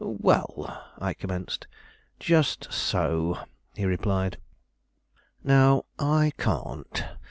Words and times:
"Well," 0.03 0.79
I 0.97 1.13
commenced. 1.13 1.67
"Just 2.19 2.73
so," 2.73 3.37
he 3.75 3.85
replied; 3.85 4.39
"now, 5.43 5.85
I 5.99 6.31
can't. 6.39 7.03